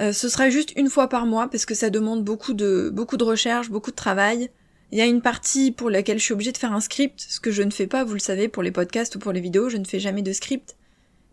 Euh, 0.00 0.12
ce 0.12 0.28
sera 0.28 0.50
juste 0.50 0.72
une 0.76 0.88
fois 0.88 1.08
par 1.08 1.26
mois 1.26 1.48
parce 1.48 1.66
que 1.66 1.74
ça 1.74 1.90
demande 1.90 2.24
beaucoup 2.24 2.54
de, 2.54 2.90
beaucoup 2.92 3.16
de 3.16 3.24
recherche, 3.24 3.70
beaucoup 3.70 3.90
de 3.90 3.96
travail. 3.96 4.50
Il 4.90 4.98
y 4.98 5.02
a 5.02 5.06
une 5.06 5.22
partie 5.22 5.70
pour 5.70 5.88
laquelle 5.88 6.18
je 6.18 6.24
suis 6.24 6.34
obligée 6.34 6.52
de 6.52 6.58
faire 6.58 6.72
un 6.72 6.80
script, 6.80 7.24
ce 7.28 7.40
que 7.40 7.50
je 7.50 7.62
ne 7.62 7.70
fais 7.70 7.86
pas, 7.86 8.04
vous 8.04 8.14
le 8.14 8.20
savez, 8.20 8.48
pour 8.48 8.62
les 8.62 8.72
podcasts 8.72 9.16
ou 9.16 9.18
pour 9.18 9.32
les 9.32 9.40
vidéos, 9.40 9.68
je 9.68 9.76
ne 9.76 9.84
fais 9.84 10.00
jamais 10.00 10.22
de 10.22 10.32
script. 10.32 10.76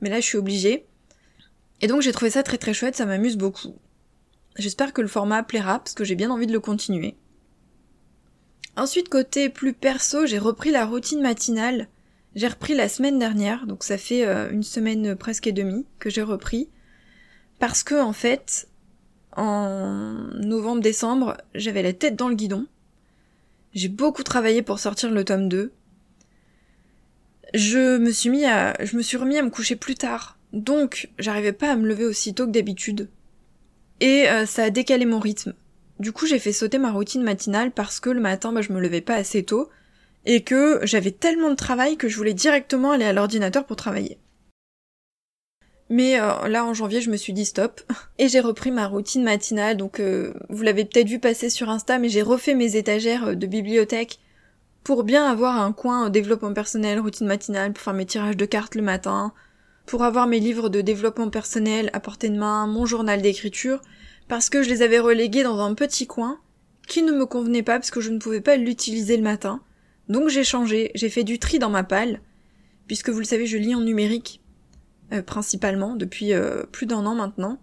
Mais 0.01 0.09
là, 0.09 0.19
je 0.19 0.25
suis 0.25 0.37
obligée. 0.37 0.85
Et 1.81 1.87
donc 1.87 2.01
j'ai 2.01 2.11
trouvé 2.11 2.31
ça 2.31 2.43
très 2.43 2.57
très 2.57 2.73
chouette, 2.73 2.95
ça 2.95 3.05
m'amuse 3.05 3.37
beaucoup. 3.37 3.75
J'espère 4.59 4.91
que 4.91 5.01
le 5.01 5.07
format 5.07 5.41
plaira 5.41 5.79
parce 5.79 5.93
que 5.93 6.03
j'ai 6.03 6.15
bien 6.15 6.29
envie 6.29 6.45
de 6.45 6.51
le 6.51 6.59
continuer. 6.59 7.15
Ensuite, 8.75 9.07
côté 9.07 9.47
plus 9.47 9.71
perso, 9.71 10.25
j'ai 10.25 10.37
repris 10.37 10.69
la 10.69 10.85
routine 10.85 11.21
matinale. 11.21 11.87
J'ai 12.35 12.49
repris 12.49 12.75
la 12.75 12.89
semaine 12.89 13.17
dernière, 13.17 13.67
donc 13.67 13.85
ça 13.85 13.97
fait 13.97 14.27
euh, 14.27 14.51
une 14.51 14.63
semaine 14.63 15.15
presque 15.15 15.47
et 15.47 15.53
demie 15.53 15.85
que 15.97 16.09
j'ai 16.09 16.21
repris. 16.21 16.67
Parce 17.57 17.83
que, 17.83 18.01
en 18.01 18.11
fait, 18.11 18.67
en 19.37 20.27
novembre-décembre, 20.35 21.37
j'avais 21.55 21.81
la 21.81 21.93
tête 21.93 22.17
dans 22.17 22.27
le 22.27 22.35
guidon. 22.35 22.67
J'ai 23.73 23.87
beaucoup 23.87 24.23
travaillé 24.23 24.61
pour 24.61 24.79
sortir 24.79 25.09
le 25.09 25.23
tome 25.23 25.47
2. 25.47 25.71
Je 27.53 27.97
me 27.97 28.11
suis 28.11 28.29
mis 28.29 28.43
à, 28.43 28.75
je 28.83 28.97
me 28.97 29.17
remis 29.17 29.37
à 29.37 29.41
me 29.41 29.49
coucher 29.49 29.77
plus 29.77 29.95
tard. 29.95 30.37
Donc, 30.51 31.09
j'arrivais 31.17 31.53
pas 31.53 31.71
à 31.71 31.77
me 31.77 31.87
lever 31.87 32.05
aussi 32.05 32.33
tôt 32.33 32.45
que 32.45 32.51
d'habitude 32.51 33.07
et 33.99 34.29
euh, 34.29 34.45
ça 34.45 34.63
a 34.63 34.69
décalé 34.69 35.05
mon 35.05 35.19
rythme. 35.19 35.53
Du 35.99 36.11
coup, 36.11 36.25
j'ai 36.25 36.39
fait 36.39 36.53
sauter 36.53 36.77
ma 36.77 36.91
routine 36.91 37.23
matinale 37.23 37.71
parce 37.71 37.99
que 37.99 38.09
le 38.09 38.21
matin, 38.21 38.53
bah, 38.53 38.61
je 38.61 38.71
me 38.71 38.79
levais 38.79 39.01
pas 39.01 39.15
assez 39.15 39.43
tôt 39.43 39.69
et 40.25 40.43
que 40.43 40.79
j'avais 40.83 41.11
tellement 41.11 41.49
de 41.49 41.55
travail 41.55 41.97
que 41.97 42.07
je 42.07 42.17
voulais 42.17 42.33
directement 42.33 42.91
aller 42.91 43.05
à 43.05 43.13
l'ordinateur 43.13 43.65
pour 43.65 43.75
travailler. 43.75 44.17
Mais 45.89 46.19
euh, 46.19 46.47
là, 46.47 46.65
en 46.65 46.73
janvier, 46.73 47.01
je 47.01 47.09
me 47.09 47.17
suis 47.17 47.33
dit 47.33 47.45
stop 47.45 47.81
et 48.17 48.29
j'ai 48.29 48.39
repris 48.39 48.71
ma 48.71 48.87
routine 48.87 49.23
matinale. 49.23 49.75
Donc, 49.75 49.99
euh, 49.99 50.33
vous 50.49 50.63
l'avez 50.63 50.85
peut-être 50.85 51.09
vu 51.09 51.19
passer 51.19 51.49
sur 51.49 51.69
Insta, 51.69 51.99
mais 51.99 52.09
j'ai 52.09 52.21
refait 52.21 52.55
mes 52.55 52.75
étagères 52.75 53.35
de 53.35 53.47
bibliothèque 53.47 54.19
pour 54.83 55.03
bien 55.03 55.25
avoir 55.29 55.59
un 55.59 55.73
coin 55.73 56.09
développement 56.09 56.53
personnel, 56.53 56.99
routine 56.99 57.27
matinale, 57.27 57.73
pour 57.73 57.83
faire 57.83 57.93
mes 57.93 58.05
tirages 58.05 58.37
de 58.37 58.45
cartes 58.45 58.75
le 58.75 58.81
matin, 58.81 59.33
pour 59.89 60.03
avoir 60.03 60.27
mes 60.27 60.39
livres 60.39 60.69
de 60.69 60.81
développement 60.81 61.31
personnel 61.31 61.89
à 61.93 61.99
portée 61.99 62.29
de 62.29 62.37
main, 62.37 62.67
mon 62.67 62.85
journal 62.85 63.23
d'écriture, 63.23 63.81
parce 64.27 64.51
que 64.51 64.61
je 64.61 64.69
les 64.69 64.83
avais 64.83 64.99
relégués 64.99 65.41
dans 65.41 65.59
un 65.61 65.73
petit 65.73 66.05
coin 66.05 66.37
qui 66.87 67.01
ne 67.01 67.11
me 67.11 67.25
convenait 67.25 67.63
pas 67.63 67.79
parce 67.79 67.89
que 67.89 67.99
je 67.99 68.11
ne 68.11 68.19
pouvais 68.19 68.39
pas 68.39 68.55
l'utiliser 68.55 69.17
le 69.17 69.23
matin. 69.23 69.63
Donc 70.07 70.29
j'ai 70.29 70.43
changé, 70.43 70.91
j'ai 70.93 71.09
fait 71.09 71.23
du 71.23 71.39
tri 71.39 71.57
dans 71.57 71.71
ma 71.71 71.83
palle, 71.83 72.21
puisque 72.85 73.09
vous 73.09 73.17
le 73.17 73.25
savez, 73.25 73.47
je 73.47 73.57
lis 73.57 73.73
en 73.73 73.81
numérique, 73.81 74.43
euh, 75.11 75.23
principalement, 75.23 75.95
depuis 75.95 76.33
euh, 76.33 76.65
plus 76.71 76.85
d'un 76.85 77.07
an 77.07 77.15
maintenant. 77.15 77.59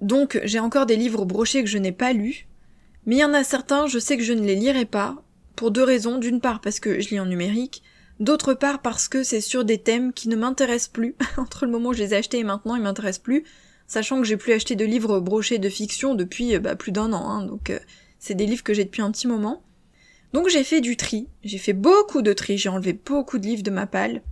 Donc 0.00 0.40
j'ai 0.44 0.60
encore 0.60 0.86
des 0.86 0.96
livres 0.96 1.26
brochés 1.26 1.62
que 1.62 1.68
je 1.68 1.76
n'ai 1.76 1.92
pas 1.92 2.14
lus, 2.14 2.48
mais 3.04 3.16
il 3.16 3.20
y 3.20 3.24
en 3.24 3.34
a 3.34 3.44
certains, 3.44 3.86
je 3.86 3.98
sais 3.98 4.16
que 4.16 4.22
je 4.22 4.32
ne 4.32 4.46
les 4.46 4.54
lirai 4.54 4.86
pas, 4.86 5.22
pour 5.56 5.72
deux 5.72 5.84
raisons. 5.84 6.16
D'une 6.16 6.40
part 6.40 6.62
parce 6.62 6.80
que 6.80 7.00
je 7.00 7.10
lis 7.10 7.20
en 7.20 7.26
numérique, 7.26 7.82
D'autre 8.20 8.54
part 8.54 8.82
parce 8.82 9.08
que 9.08 9.22
c'est 9.22 9.40
sur 9.40 9.64
des 9.64 9.78
thèmes 9.78 10.12
qui 10.12 10.28
ne 10.28 10.36
m'intéressent 10.36 10.92
plus. 10.92 11.14
Entre 11.36 11.66
le 11.66 11.70
moment 11.70 11.90
où 11.90 11.92
je 11.92 12.02
les 12.02 12.14
ai 12.14 12.16
achetés 12.16 12.38
et 12.38 12.44
maintenant, 12.44 12.74
ils 12.74 12.82
m'intéressent 12.82 13.22
plus. 13.22 13.44
Sachant 13.86 14.20
que 14.20 14.26
j'ai 14.26 14.36
plus 14.36 14.52
acheté 14.52 14.76
de 14.76 14.84
livres 14.84 15.20
brochés 15.20 15.58
de 15.58 15.68
fiction 15.68 16.14
depuis 16.14 16.54
euh, 16.54 16.60
bah, 16.60 16.76
plus 16.76 16.92
d'un 16.92 17.12
an. 17.12 17.30
Hein, 17.30 17.46
donc 17.46 17.70
euh, 17.70 17.78
c'est 18.18 18.34
des 18.34 18.46
livres 18.46 18.64
que 18.64 18.74
j'ai 18.74 18.84
depuis 18.84 19.02
un 19.02 19.10
petit 19.10 19.28
moment. 19.28 19.62
Donc 20.32 20.48
j'ai 20.48 20.64
fait 20.64 20.80
du 20.80 20.96
tri. 20.96 21.28
J'ai 21.44 21.58
fait 21.58 21.72
beaucoup 21.72 22.22
de 22.22 22.32
tri. 22.32 22.58
J'ai 22.58 22.68
enlevé 22.68 22.92
beaucoup 22.92 23.38
de 23.38 23.46
livres 23.46 23.62
de 23.62 23.70
ma 23.70 23.86
palle. 23.86 24.22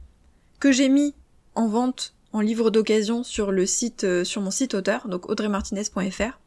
Que 0.58 0.72
j'ai 0.72 0.88
mis 0.88 1.14
en 1.54 1.68
vente 1.68 2.14
en 2.32 2.40
livre 2.40 2.70
d'occasion 2.70 3.22
sur 3.22 3.50
le 3.52 3.64
site, 3.66 4.04
euh, 4.04 4.24
sur 4.24 4.42
mon 4.42 4.50
site 4.50 4.74
auteur, 4.74 5.08
donc 5.08 5.30
audreymartinez.fr. 5.30 6.38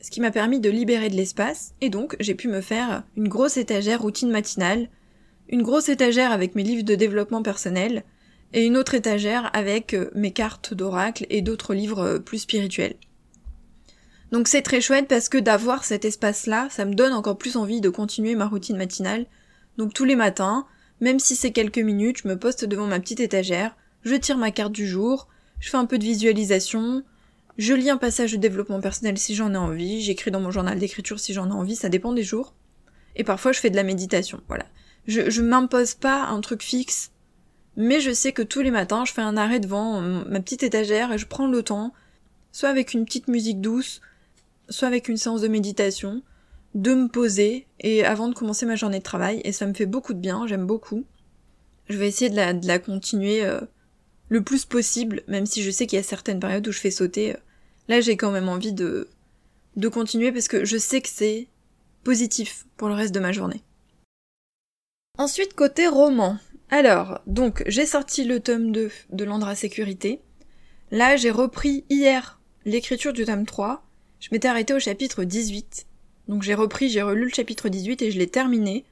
Ce 0.00 0.10
qui 0.10 0.20
m'a 0.20 0.30
permis 0.30 0.60
de 0.60 0.70
libérer 0.70 1.10
de 1.10 1.16
l'espace. 1.16 1.74
Et 1.80 1.90
donc 1.90 2.16
j'ai 2.20 2.36
pu 2.36 2.48
me 2.48 2.60
faire 2.60 3.02
une 3.16 3.28
grosse 3.28 3.56
étagère 3.56 4.00
routine 4.00 4.30
matinale 4.30 4.88
une 5.48 5.62
grosse 5.62 5.88
étagère 5.88 6.32
avec 6.32 6.54
mes 6.54 6.62
livres 6.62 6.84
de 6.84 6.94
développement 6.94 7.42
personnel, 7.42 8.04
et 8.52 8.64
une 8.64 8.76
autre 8.76 8.94
étagère 8.94 9.50
avec 9.52 9.94
euh, 9.94 10.10
mes 10.14 10.32
cartes 10.32 10.74
d'oracle 10.74 11.26
et 11.30 11.42
d'autres 11.42 11.74
livres 11.74 12.00
euh, 12.00 12.18
plus 12.18 12.38
spirituels. 12.38 12.96
Donc 14.32 14.48
c'est 14.48 14.62
très 14.62 14.80
chouette 14.80 15.08
parce 15.08 15.28
que 15.28 15.38
d'avoir 15.38 15.84
cet 15.84 16.04
espace-là, 16.04 16.68
ça 16.70 16.84
me 16.84 16.94
donne 16.94 17.12
encore 17.12 17.38
plus 17.38 17.56
envie 17.56 17.80
de 17.80 17.88
continuer 17.88 18.34
ma 18.34 18.46
routine 18.46 18.76
matinale. 18.76 19.26
Donc 19.78 19.94
tous 19.94 20.04
les 20.04 20.16
matins, 20.16 20.66
même 21.00 21.18
si 21.18 21.36
c'est 21.36 21.52
quelques 21.52 21.78
minutes, 21.78 22.18
je 22.22 22.28
me 22.28 22.38
poste 22.38 22.64
devant 22.64 22.86
ma 22.86 23.00
petite 23.00 23.20
étagère, 23.20 23.76
je 24.02 24.14
tire 24.14 24.36
ma 24.36 24.50
carte 24.50 24.72
du 24.72 24.86
jour, 24.86 25.28
je 25.60 25.70
fais 25.70 25.76
un 25.76 25.86
peu 25.86 25.98
de 25.98 26.04
visualisation, 26.04 27.02
je 27.56 27.74
lis 27.74 27.90
un 27.90 27.96
passage 27.96 28.32
de 28.32 28.36
développement 28.36 28.80
personnel 28.80 29.18
si 29.18 29.34
j'en 29.34 29.54
ai 29.54 29.56
envie, 29.56 30.02
j'écris 30.02 30.30
dans 30.30 30.40
mon 30.40 30.50
journal 30.50 30.78
d'écriture 30.78 31.18
si 31.18 31.32
j'en 31.32 31.48
ai 31.48 31.54
envie, 31.54 31.76
ça 31.76 31.88
dépend 31.88 32.12
des 32.12 32.22
jours. 32.22 32.54
Et 33.16 33.24
parfois 33.24 33.52
je 33.52 33.60
fais 33.60 33.70
de 33.70 33.76
la 33.76 33.82
méditation, 33.82 34.40
voilà. 34.46 34.66
Je, 35.08 35.28
je 35.30 35.42
m'impose 35.42 35.94
pas 35.94 36.26
un 36.26 36.40
truc 36.40 36.62
fixe, 36.62 37.10
mais 37.76 38.00
je 38.00 38.12
sais 38.12 38.32
que 38.32 38.42
tous 38.42 38.60
les 38.60 38.70
matins, 38.70 39.04
je 39.04 39.12
fais 39.12 39.22
un 39.22 39.36
arrêt 39.36 39.58
devant 39.58 40.00
ma 40.00 40.40
petite 40.40 40.62
étagère 40.62 41.12
et 41.12 41.18
je 41.18 41.26
prends 41.26 41.48
le 41.48 41.62
temps, 41.62 41.92
soit 42.52 42.68
avec 42.68 42.92
une 42.92 43.04
petite 43.04 43.28
musique 43.28 43.60
douce, 43.60 44.00
soit 44.68 44.88
avec 44.88 45.08
une 45.08 45.16
séance 45.16 45.40
de 45.40 45.48
méditation, 45.48 46.22
de 46.74 46.94
me 46.94 47.08
poser 47.08 47.66
et 47.80 48.04
avant 48.04 48.28
de 48.28 48.34
commencer 48.34 48.66
ma 48.66 48.76
journée 48.76 48.98
de 48.98 49.04
travail 49.04 49.40
et 49.44 49.52
ça 49.52 49.66
me 49.66 49.74
fait 49.74 49.86
beaucoup 49.86 50.14
de 50.14 50.20
bien, 50.20 50.46
j'aime 50.46 50.66
beaucoup. 50.66 51.04
Je 51.88 51.96
vais 51.96 52.08
essayer 52.08 52.30
de 52.30 52.36
la, 52.36 52.52
de 52.52 52.66
la 52.66 52.78
continuer 52.78 53.44
euh, 53.44 53.60
le 54.28 54.42
plus 54.42 54.64
possible, 54.64 55.22
même 55.26 55.46
si 55.46 55.62
je 55.62 55.70
sais 55.70 55.86
qu'il 55.86 55.96
y 55.96 56.00
a 56.00 56.04
certaines 56.04 56.40
périodes 56.40 56.68
où 56.68 56.72
je 56.72 56.80
fais 56.80 56.90
sauter. 56.90 57.32
Euh, 57.32 57.38
là, 57.88 58.00
j'ai 58.00 58.16
quand 58.16 58.30
même 58.30 58.48
envie 58.48 58.74
de, 58.74 59.08
de 59.76 59.88
continuer 59.88 60.32
parce 60.32 60.48
que 60.48 60.64
je 60.64 60.76
sais 60.76 61.00
que 61.00 61.08
c'est 61.08 61.48
positif 62.04 62.66
pour 62.76 62.88
le 62.88 62.94
reste 62.94 63.14
de 63.14 63.20
ma 63.20 63.32
journée. 63.32 63.62
Ensuite, 65.20 65.54
côté 65.54 65.88
roman. 65.88 66.38
Alors, 66.70 67.20
donc, 67.26 67.64
j'ai 67.66 67.86
sorti 67.86 68.22
le 68.22 68.38
tome 68.38 68.70
2 68.70 68.88
de 69.10 69.24
l'Andra 69.24 69.56
Sécurité. 69.56 70.20
Là, 70.92 71.16
j'ai 71.16 71.32
repris 71.32 71.84
hier 71.90 72.40
l'écriture 72.64 73.12
du 73.12 73.24
tome 73.24 73.44
3. 73.44 73.84
Je 74.20 74.28
m'étais 74.30 74.46
arrêtée 74.46 74.74
au 74.74 74.78
chapitre 74.78 75.24
18. 75.24 75.86
Donc 76.28 76.44
j'ai 76.44 76.54
repris, 76.54 76.88
j'ai 76.88 77.02
relu 77.02 77.24
le 77.24 77.34
chapitre 77.34 77.68
18 77.68 78.00
et 78.02 78.10
je 78.12 78.18
l'ai 78.18 78.28
terminé. 78.28 78.84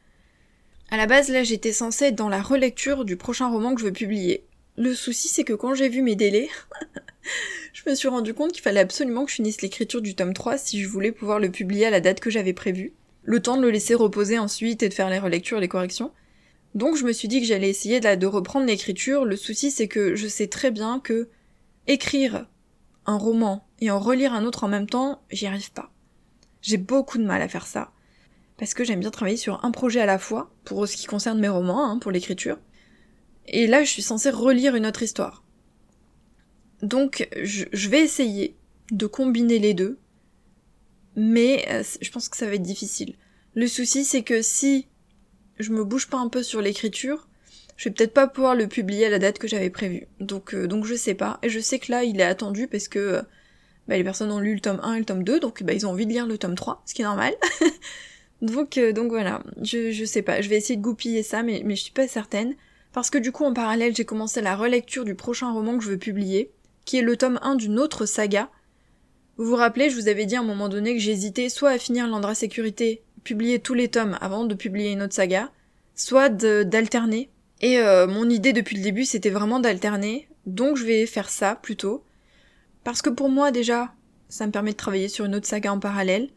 À 0.90 0.96
la 0.96 1.06
base, 1.06 1.28
là, 1.28 1.44
j'étais 1.44 1.72
censée 1.72 2.06
être 2.06 2.16
dans 2.16 2.28
la 2.28 2.42
relecture 2.42 3.04
du 3.04 3.16
prochain 3.16 3.48
roman 3.48 3.76
que 3.76 3.80
je 3.80 3.86
veux 3.86 3.92
publier. 3.92 4.44
Le 4.76 4.94
souci, 4.94 5.28
c'est 5.28 5.44
que 5.44 5.52
quand 5.52 5.74
j'ai 5.74 5.88
vu 5.88 6.02
mes 6.02 6.16
délais, 6.16 6.48
je 7.72 7.88
me 7.88 7.94
suis 7.94 8.08
rendu 8.08 8.34
compte 8.34 8.50
qu'il 8.50 8.62
fallait 8.62 8.80
absolument 8.80 9.26
que 9.26 9.30
je 9.30 9.36
finisse 9.36 9.62
l'écriture 9.62 10.02
du 10.02 10.16
tome 10.16 10.34
3 10.34 10.58
si 10.58 10.82
je 10.82 10.88
voulais 10.88 11.12
pouvoir 11.12 11.38
le 11.38 11.52
publier 11.52 11.86
à 11.86 11.90
la 11.90 12.00
date 12.00 12.18
que 12.18 12.30
j'avais 12.30 12.52
prévue 12.52 12.94
le 13.26 13.40
temps 13.40 13.58
de 13.58 13.62
le 13.62 13.70
laisser 13.70 13.94
reposer 13.94 14.38
ensuite 14.38 14.82
et 14.82 14.88
de 14.88 14.94
faire 14.94 15.10
les 15.10 15.18
relectures, 15.18 15.60
les 15.60 15.68
corrections. 15.68 16.12
Donc 16.74 16.96
je 16.96 17.04
me 17.04 17.12
suis 17.12 17.28
dit 17.28 17.40
que 17.40 17.46
j'allais 17.46 17.68
essayer 17.68 18.00
de, 18.00 18.26
reprendre 18.26 18.66
l'écriture. 18.66 19.26
Le 19.26 19.36
souci 19.36 19.70
c'est 19.70 19.88
que 19.88 20.14
je 20.14 20.26
sais 20.26 20.46
très 20.46 20.70
bien 20.70 21.00
que 21.00 21.28
écrire 21.86 22.46
un 23.04 23.18
roman 23.18 23.66
et 23.80 23.90
en 23.90 23.98
relire 23.98 24.32
un 24.32 24.44
autre 24.44 24.64
en 24.64 24.68
même 24.68 24.88
temps, 24.88 25.22
j'y 25.30 25.46
arrive 25.46 25.72
pas. 25.72 25.92
J'ai 26.62 26.78
beaucoup 26.78 27.18
de 27.18 27.24
mal 27.24 27.42
à 27.42 27.48
faire 27.48 27.66
ça. 27.66 27.92
Parce 28.58 28.74
que 28.74 28.84
j'aime 28.84 29.00
bien 29.00 29.10
travailler 29.10 29.36
sur 29.36 29.64
un 29.64 29.70
projet 29.70 30.00
à 30.00 30.06
la 30.06 30.18
fois, 30.18 30.50
pour 30.64 30.88
ce 30.88 30.96
qui 30.96 31.06
concerne 31.06 31.38
mes 31.38 31.48
romans, 31.48 31.90
hein, 31.90 31.98
pour 31.98 32.10
l'écriture. 32.10 32.58
Et 33.46 33.66
là, 33.66 33.84
je 33.84 33.90
suis 33.90 34.02
censée 34.02 34.30
relire 34.30 34.74
une 34.74 34.86
autre 34.86 35.02
histoire. 35.02 35.44
Donc, 36.82 37.28
je, 37.42 37.88
vais 37.88 38.00
essayer 38.00 38.56
de 38.90 39.06
combiner 39.06 39.58
les 39.58 39.74
deux, 39.74 39.98
mais 41.16 41.66
euh, 41.70 41.82
je 42.00 42.10
pense 42.10 42.28
que 42.28 42.36
ça 42.36 42.46
va 42.46 42.54
être 42.54 42.62
difficile. 42.62 43.14
Le 43.54 43.66
souci, 43.66 44.04
c'est 44.04 44.22
que 44.22 44.42
si 44.42 44.86
je 45.58 45.72
me 45.72 45.82
bouge 45.82 46.08
pas 46.08 46.18
un 46.18 46.28
peu 46.28 46.42
sur 46.42 46.60
l'écriture, 46.60 47.26
je 47.76 47.88
vais 47.88 47.94
peut-être 47.94 48.12
pas 48.12 48.28
pouvoir 48.28 48.54
le 48.54 48.68
publier 48.68 49.06
à 49.06 49.10
la 49.10 49.18
date 49.18 49.38
que 49.38 49.48
j'avais 49.48 49.70
prévue. 49.70 50.06
Donc, 50.20 50.54
euh, 50.54 50.66
donc 50.66 50.84
je 50.84 50.94
sais 50.94 51.14
pas. 51.14 51.38
Et 51.42 51.48
je 51.48 51.58
sais 51.58 51.78
que 51.78 51.90
là, 51.90 52.04
il 52.04 52.20
est 52.20 52.24
attendu 52.24 52.68
parce 52.68 52.88
que 52.88 52.98
euh, 52.98 53.22
bah, 53.88 53.96
les 53.96 54.04
personnes 54.04 54.30
ont 54.30 54.40
lu 54.40 54.54
le 54.54 54.60
tome 54.60 54.80
1 54.82 54.94
et 54.94 54.98
le 54.98 55.04
tome 55.04 55.24
2, 55.24 55.40
donc 55.40 55.62
bah, 55.62 55.72
ils 55.72 55.86
ont 55.86 55.90
envie 55.90 56.06
de 56.06 56.12
lire 56.12 56.26
le 56.26 56.38
tome 56.38 56.54
3, 56.54 56.82
ce 56.84 56.94
qui 56.94 57.02
est 57.02 57.06
normal. 57.06 57.34
donc, 58.42 58.78
donc 58.78 59.08
voilà, 59.08 59.42
je, 59.62 59.90
je 59.92 60.04
sais 60.04 60.22
pas. 60.22 60.42
Je 60.42 60.50
vais 60.50 60.56
essayer 60.56 60.76
de 60.76 60.82
goupiller 60.82 61.22
ça, 61.22 61.42
mais, 61.42 61.62
mais 61.64 61.76
je 61.76 61.82
suis 61.82 61.92
pas 61.92 62.06
certaine. 62.06 62.54
Parce 62.92 63.10
que 63.10 63.18
du 63.18 63.32
coup, 63.32 63.44
en 63.44 63.52
parallèle, 63.52 63.94
j'ai 63.94 64.06
commencé 64.06 64.40
la 64.40 64.56
relecture 64.56 65.04
du 65.04 65.14
prochain 65.14 65.52
roman 65.52 65.76
que 65.76 65.84
je 65.84 65.90
veux 65.90 65.98
publier, 65.98 66.50
qui 66.84 66.98
est 66.98 67.02
le 67.02 67.16
tome 67.16 67.38
1 67.42 67.56
d'une 67.56 67.78
autre 67.78 68.06
saga. 68.06 68.50
Vous 69.38 69.44
vous 69.44 69.56
rappelez, 69.56 69.90
je 69.90 69.96
vous 69.96 70.08
avais 70.08 70.24
dit 70.24 70.34
à 70.34 70.40
un 70.40 70.44
moment 70.44 70.70
donné 70.70 70.94
que 70.94 71.00
j'hésitais 71.00 71.50
soit 71.50 71.70
à 71.70 71.78
finir 71.78 72.06
l'Andra 72.06 72.34
Sécurité, 72.34 73.02
publier 73.22 73.58
tous 73.58 73.74
les 73.74 73.88
tomes 73.88 74.16
avant 74.22 74.44
de 74.44 74.54
publier 74.54 74.92
une 74.92 75.02
autre 75.02 75.12
saga, 75.12 75.50
soit 75.94 76.30
d'alterner. 76.30 77.28
Et 77.60 77.78
euh, 77.78 78.06
mon 78.06 78.30
idée 78.30 78.54
depuis 78.54 78.76
le 78.76 78.82
début, 78.82 79.04
c'était 79.04 79.28
vraiment 79.28 79.60
d'alterner, 79.60 80.28
donc 80.46 80.78
je 80.78 80.86
vais 80.86 81.04
faire 81.04 81.28
ça 81.28 81.54
plutôt. 81.54 82.02
Parce 82.82 83.02
que 83.02 83.10
pour 83.10 83.28
moi, 83.28 83.50
déjà, 83.50 83.92
ça 84.30 84.46
me 84.46 84.52
permet 84.52 84.72
de 84.72 84.76
travailler 84.76 85.08
sur 85.08 85.26
une 85.26 85.34
autre 85.34 85.46
saga 85.46 85.70
en 85.70 85.80
parallèle, 85.80 86.30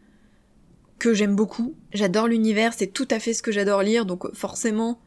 que 0.98 1.14
j'aime 1.14 1.38
beaucoup. 1.38 1.76
J'adore 1.94 2.28
l'univers, 2.28 2.74
c'est 2.74 2.88
tout 2.88 3.08
à 3.12 3.20
fait 3.20 3.34
ce 3.34 3.42
que 3.42 3.54
j'adore 3.54 3.82
lire, 3.82 4.06
donc 4.06 4.30
forcément, 4.36 5.00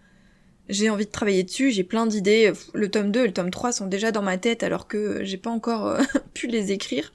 j'ai 0.70 0.88
envie 0.88 1.04
de 1.04 1.10
travailler 1.10 1.42
dessus, 1.42 1.70
j'ai 1.70 1.84
plein 1.84 2.06
d'idées. 2.06 2.54
Le 2.72 2.90
tome 2.90 3.12
2 3.12 3.20
et 3.20 3.26
le 3.26 3.32
tome 3.34 3.50
3 3.50 3.72
sont 3.72 3.86
déjà 3.86 4.12
dans 4.12 4.22
ma 4.22 4.38
tête 4.38 4.62
alors 4.62 4.88
que 4.88 5.22
j'ai 5.24 5.36
pas 5.36 5.50
encore 5.50 5.88
euh, 5.88 6.00
pu 6.32 6.46
les 6.46 6.72
écrire. 6.72 7.12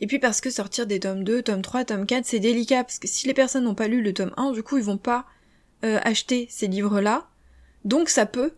Et 0.00 0.06
puis 0.06 0.18
parce 0.18 0.40
que 0.40 0.50
sortir 0.50 0.86
des 0.86 1.00
tomes 1.00 1.24
2, 1.24 1.42
tome 1.42 1.62
3, 1.62 1.84
tome 1.84 2.06
4, 2.06 2.24
c'est 2.24 2.38
délicat, 2.38 2.84
parce 2.84 2.98
que 2.98 3.08
si 3.08 3.26
les 3.26 3.34
personnes 3.34 3.64
n'ont 3.64 3.74
pas 3.74 3.88
lu 3.88 4.02
le 4.02 4.14
tome 4.14 4.32
1, 4.36 4.52
du 4.52 4.62
coup 4.62 4.78
ils 4.78 4.84
vont 4.84 4.98
pas 4.98 5.26
euh, 5.84 5.98
acheter 6.02 6.46
ces 6.50 6.66
livres-là. 6.66 7.28
Donc 7.84 8.08
ça 8.08 8.26
peut, 8.26 8.52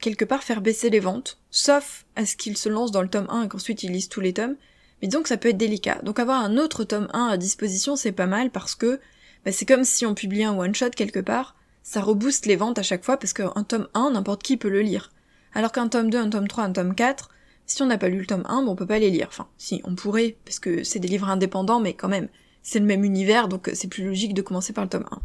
quelque 0.00 0.24
part, 0.24 0.42
faire 0.42 0.60
baisser 0.60 0.90
les 0.90 1.00
ventes, 1.00 1.38
sauf 1.50 2.06
à 2.14 2.26
ce 2.26 2.36
qu'ils 2.36 2.56
se 2.56 2.68
lancent 2.68 2.92
dans 2.92 3.02
le 3.02 3.08
tome 3.08 3.26
1 3.28 3.44
et 3.44 3.48
qu'ensuite 3.48 3.82
ils 3.82 3.92
lisent 3.92 4.08
tous 4.08 4.20
les 4.20 4.32
tomes. 4.32 4.56
Mais 5.02 5.08
donc 5.08 5.28
ça 5.28 5.36
peut 5.36 5.50
être 5.50 5.56
délicat. 5.56 6.00
Donc 6.02 6.18
avoir 6.18 6.42
un 6.42 6.56
autre 6.56 6.84
tome 6.84 7.08
1 7.12 7.26
à 7.26 7.36
disposition, 7.36 7.96
c'est 7.96 8.12
pas 8.12 8.26
mal 8.26 8.50
parce 8.50 8.74
que 8.74 9.00
bah, 9.44 9.52
c'est 9.52 9.66
comme 9.66 9.84
si 9.84 10.06
on 10.06 10.14
publiait 10.14 10.44
un 10.44 10.56
one-shot 10.56 10.90
quelque 10.90 11.20
part 11.20 11.56
ça 11.86 12.00
rebooste 12.00 12.46
les 12.46 12.56
ventes 12.56 12.80
à 12.80 12.82
chaque 12.82 13.04
fois 13.04 13.16
parce 13.16 13.32
qu'un 13.32 13.62
tome 13.62 13.86
1, 13.94 14.10
n'importe 14.10 14.42
qui 14.42 14.56
peut 14.56 14.68
le 14.68 14.82
lire. 14.82 15.12
Alors 15.54 15.70
qu'un 15.70 15.86
tome 15.86 16.10
2, 16.10 16.18
un 16.18 16.30
tome 16.30 16.48
3, 16.48 16.64
un 16.64 16.72
tome 16.72 16.96
4, 16.96 17.30
si 17.66 17.82
on 17.82 17.86
n'a 17.86 17.98
pas 17.98 18.08
lu 18.08 18.20
le 18.20 18.26
tome 18.26 18.44
1, 18.48 18.62
bon, 18.62 18.72
on 18.72 18.76
peut 18.76 18.86
pas 18.86 18.98
les 18.98 19.10
lire. 19.10 19.26
Enfin, 19.28 19.48
si, 19.58 19.80
on 19.84 19.94
pourrait, 19.94 20.36
parce 20.44 20.58
que 20.58 20.84
c'est 20.84 20.98
des 20.98 21.08
livres 21.08 21.28
indépendants, 21.28 21.80
mais 21.80 21.94
quand 21.94 22.08
même, 22.08 22.28
c'est 22.62 22.78
le 22.78 22.86
même 22.86 23.04
univers, 23.04 23.48
donc 23.48 23.70
c'est 23.74 23.88
plus 23.88 24.04
logique 24.04 24.34
de 24.34 24.42
commencer 24.42 24.72
par 24.72 24.84
le 24.84 24.90
tome 24.90 25.06
1. 25.10 25.20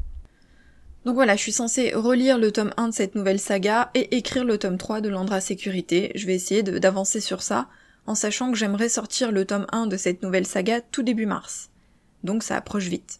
Donc 1.06 1.16
voilà, 1.16 1.36
je 1.36 1.42
suis 1.42 1.52
censée 1.52 1.94
relire 1.94 2.38
le 2.38 2.52
tome 2.52 2.72
1 2.78 2.90
de 2.90 2.94
cette 2.94 3.16
nouvelle 3.16 3.40
saga 3.40 3.90
et 3.96 4.18
écrire 4.18 4.44
le 4.44 4.60
tome 4.60 4.78
3 4.78 5.02
de 5.02 5.10
l'Andra 5.10 5.42
Sécurité. 5.42 6.12
Je 6.14 6.28
vais 6.28 6.36
essayer 6.36 6.62
d'avancer 6.62 7.20
sur 7.20 7.42
ça, 7.42 7.70
en 8.06 8.14
sachant 8.14 8.52
que 8.52 8.58
j'aimerais 8.58 8.90
sortir 8.90 9.32
le 9.32 9.46
tome 9.46 9.66
1 9.72 9.88
de 9.88 9.98
cette 9.98 10.22
nouvelle 10.22 10.46
saga 10.46 10.82
tout 10.82 11.02
début 11.02 11.26
mars. 11.26 11.70
Donc 12.24 12.44
ça 12.44 12.56
approche 12.56 12.86
vite. 12.86 13.20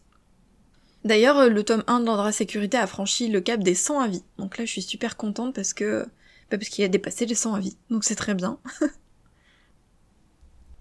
D'ailleurs, 1.04 1.38
euh, 1.38 1.48
le 1.48 1.64
tome 1.64 1.82
1 1.88 2.00
de 2.00 2.06
l'Andra 2.06 2.30
Sécurité 2.30 2.76
a 2.76 2.86
franchi 2.86 3.28
le 3.28 3.40
cap 3.40 3.60
des 3.60 3.74
100 3.74 4.00
avis. 4.00 4.22
Donc 4.38 4.58
là, 4.58 4.64
je 4.64 4.70
suis 4.70 4.82
super 4.82 5.16
contente 5.16 5.54
parce 5.54 5.72
que... 5.72 6.06
Bah 6.50 6.58
parce 6.58 6.68
qu'il 6.68 6.84
a 6.84 6.88
dépassé 6.88 7.26
les 7.26 7.34
100 7.34 7.54
avis. 7.54 7.76
Donc 7.90 8.04
c'est 8.04 8.14
très 8.14 8.34
bien. 8.34 8.58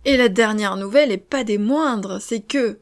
et 0.06 0.18
la 0.18 0.30
dernière 0.30 0.78
nouvelle, 0.78 1.12
et 1.12 1.18
pas 1.18 1.44
des 1.44 1.58
moindres, 1.58 2.22
c'est 2.22 2.42
que 2.42 2.80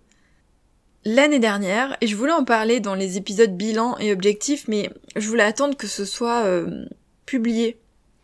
l'année 1.05 1.39
dernière, 1.39 1.97
et 2.01 2.07
je 2.07 2.15
voulais 2.15 2.31
en 2.31 2.43
parler 2.43 2.79
dans 2.79 2.95
les 2.95 3.17
épisodes 3.17 3.55
bilan 3.55 3.97
et 3.97 4.11
objectifs, 4.11 4.67
mais 4.67 4.89
je 5.15 5.27
voulais 5.27 5.43
attendre 5.43 5.75
que 5.75 5.87
ce 5.87 6.05
soit 6.05 6.45
euh, 6.45 6.85
publié 7.25 7.79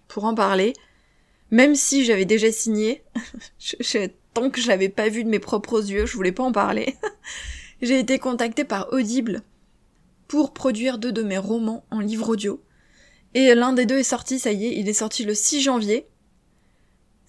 pour 0.08 0.26
en 0.26 0.36
parler, 0.36 0.74
même 1.52 1.76
si 1.76 2.06
j'avais 2.06 2.26
déjà 2.26 2.52
signé, 2.52 3.04
tant 4.34 4.50
que 4.50 4.62
je 4.62 4.68
l'avais 4.68 4.90
pas 4.90 5.10
vu 5.10 5.24
de 5.24 5.30
mes 5.30 5.40
propres 5.40 5.90
yeux, 5.90 6.06
je 6.06 6.16
voulais 6.16 6.32
pas 6.32 6.44
en 6.44 6.52
parler. 6.52 6.96
j'ai 7.82 8.00
été 8.00 8.20
contactée 8.20 8.66
par 8.66 8.92
Audible 8.94 9.42
pour 10.28 10.54
produire 10.54 10.98
deux 10.98 11.12
de 11.12 11.24
mes 11.24 11.38
romans 11.38 11.86
en 11.92 12.00
livre 12.00 12.30
audio. 12.30 12.62
Et 13.34 13.54
l'un 13.54 13.74
des 13.74 13.86
deux 13.86 14.00
est 14.00 14.04
sorti, 14.04 14.40
ça 14.40 14.52
y 14.52 14.66
est, 14.66 14.78
il 14.78 14.88
est 14.88 14.94
sorti 14.94 15.24
le 15.26 15.34
6 15.34 15.62
janvier. 15.62 16.08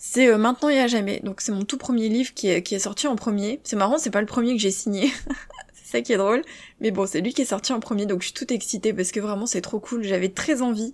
C'est 0.09 0.29
euh, 0.29 0.39
maintenant 0.39 0.69
et 0.69 0.79
à 0.79 0.87
jamais, 0.87 1.19
donc 1.25 1.41
c'est 1.41 1.51
mon 1.51 1.65
tout 1.65 1.79
premier 1.79 2.09
livre 2.09 2.33
qui 2.33 2.47
est, 2.47 2.79
sorti 2.79 3.09
en 3.09 3.17
premier. 3.17 3.61
C'est 3.65 3.75
marrant, 3.75 3.99
c'est 3.99 4.13
pas 4.13 4.21
le 4.21 4.27
premier 4.27 4.55
que 4.55 4.63
j'ai 4.63 4.71
signé. 4.71 5.11
c'est 5.75 5.91
ça 5.91 6.01
qui 6.01 6.13
est 6.13 6.17
drôle. 6.17 6.43
Mais 6.81 6.93
bon, 6.93 7.07
c'est 7.07 7.21
lui 7.21 7.35
qui 7.35 7.43
est 7.43 7.47
sorti 7.47 7.73
en 7.73 7.81
premier, 7.81 8.07
donc 8.07 8.23
je 8.23 8.27
suis 8.27 8.33
toute 8.33 8.53
excitée 8.53 8.93
parce 8.93 9.11
que 9.11 9.19
vraiment 9.19 9.47
c'est 9.47 9.61
trop 9.61 9.81
cool. 9.81 10.05
J'avais 10.05 10.29
très 10.29 10.63
envie 10.63 10.93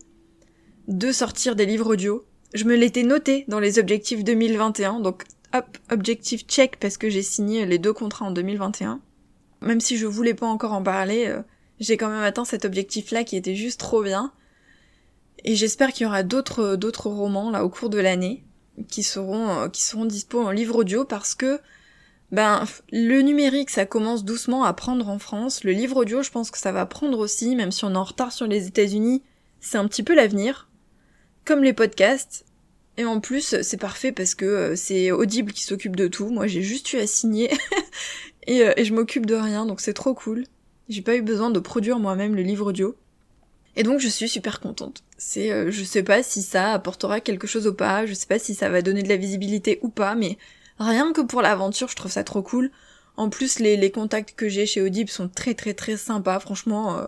de 0.88 1.12
sortir 1.12 1.56
des 1.56 1.66
livres 1.66 1.92
audio. 1.92 2.24
Je 2.54 2.64
me 2.64 2.74
l'étais 2.74 3.02
noté 3.02 3.44
dans 3.48 3.60
les 3.60 3.78
objectifs 3.78 4.24
2021, 4.24 5.00
donc 5.00 5.24
hop, 5.52 5.76
objectif 5.90 6.46
check 6.46 6.78
parce 6.78 6.96
que 6.96 7.10
j'ai 7.10 7.22
signé 7.22 7.66
les 7.66 7.78
deux 7.78 7.92
contrats 7.92 8.24
en 8.24 8.30
2021. 8.30 9.02
Même 9.60 9.80
si 9.80 9.98
je 9.98 10.06
voulais 10.06 10.34
pas 10.34 10.46
encore 10.46 10.72
en 10.72 10.82
parler, 10.82 11.26
euh, 11.26 11.42
j'ai 11.80 11.98
quand 11.98 12.08
même 12.08 12.24
atteint 12.24 12.46
cet 12.46 12.64
objectif-là 12.64 13.24
qui 13.24 13.36
était 13.36 13.56
juste 13.56 13.78
trop 13.78 14.02
bien. 14.02 14.32
Et 15.44 15.54
j'espère 15.54 15.92
qu'il 15.92 16.04
y 16.04 16.06
aura 16.06 16.22
d'autres 16.22 16.76
d'autres 16.76 17.10
romans 17.10 17.50
là 17.50 17.62
au 17.62 17.68
cours 17.68 17.90
de 17.90 17.98
l'année 17.98 18.42
qui 18.88 19.02
seront 19.02 19.48
euh, 19.50 19.68
qui 19.68 19.82
seront 19.82 20.04
dispo 20.04 20.42
en 20.42 20.50
livre 20.50 20.76
audio 20.76 21.04
parce 21.04 21.34
que 21.34 21.60
ben 22.30 22.64
le 22.90 23.20
numérique 23.20 23.70
ça 23.70 23.86
commence 23.86 24.24
doucement 24.24 24.64
à 24.64 24.72
prendre 24.72 25.08
en 25.08 25.18
France, 25.18 25.64
le 25.64 25.72
livre 25.72 25.96
audio 25.96 26.22
je 26.22 26.30
pense 26.30 26.50
que 26.50 26.58
ça 26.58 26.72
va 26.72 26.86
prendre 26.86 27.18
aussi 27.18 27.54
même 27.56 27.72
si 27.72 27.84
on 27.84 27.92
est 27.92 27.96
en 27.96 28.04
retard 28.04 28.32
sur 28.32 28.46
les 28.46 28.66
États-Unis, 28.66 29.22
c'est 29.60 29.78
un 29.78 29.86
petit 29.86 30.02
peu 30.02 30.14
l'avenir. 30.14 30.68
Comme 31.44 31.64
les 31.64 31.72
podcasts, 31.72 32.44
et 32.98 33.04
en 33.04 33.18
plus, 33.18 33.62
c'est 33.62 33.78
parfait 33.78 34.12
parce 34.12 34.36
que 34.36 34.44
euh, 34.44 34.76
c'est 34.76 35.10
Audible 35.10 35.52
qui 35.52 35.64
s'occupe 35.64 35.96
de 35.96 36.06
tout. 36.06 36.28
Moi, 36.28 36.46
j'ai 36.46 36.62
juste 36.62 36.92
eu 36.92 36.98
à 36.98 37.06
signer 37.06 37.50
Euh, 38.48 38.72
et, 38.76 38.84
je 38.84 38.94
m'occupe 38.94 39.26
de 39.26 39.34
rien, 39.34 39.66
donc 39.66 39.80
c'est 39.80 39.92
trop 39.92 40.14
cool. 40.14 40.44
J'ai 40.88 41.02
pas 41.02 41.16
eu 41.16 41.22
besoin 41.22 41.50
de 41.50 41.60
produire 41.60 41.98
moi-même 41.98 42.34
le 42.34 42.42
livre 42.42 42.66
audio. 42.66 42.96
Et 43.76 43.82
donc 43.82 44.00
je 44.00 44.08
suis 44.08 44.28
super 44.28 44.60
contente. 44.60 45.02
C'est, 45.16 45.50
euh, 45.50 45.70
je 45.70 45.84
sais 45.84 46.02
pas 46.02 46.22
si 46.22 46.42
ça 46.42 46.72
apportera 46.72 47.20
quelque 47.20 47.46
chose 47.46 47.66
ou 47.66 47.74
pas, 47.74 48.06
je 48.06 48.14
sais 48.14 48.26
pas 48.26 48.38
si 48.38 48.54
ça 48.54 48.68
va 48.68 48.82
donner 48.82 49.02
de 49.02 49.08
la 49.08 49.16
visibilité 49.16 49.78
ou 49.82 49.88
pas, 49.88 50.14
mais 50.14 50.36
rien 50.78 51.12
que 51.12 51.20
pour 51.20 51.42
l'aventure, 51.42 51.88
je 51.88 51.96
trouve 51.96 52.12
ça 52.12 52.24
trop 52.24 52.42
cool. 52.42 52.70
En 53.16 53.28
plus, 53.28 53.58
les, 53.58 53.90
contacts 53.90 54.34
que 54.34 54.48
j'ai 54.48 54.66
chez 54.66 54.82
Audible 54.82 55.10
sont 55.10 55.28
très 55.28 55.54
très 55.54 55.74
très 55.74 55.96
sympas, 55.96 56.40
franchement. 56.40 56.98
Euh, 56.98 57.06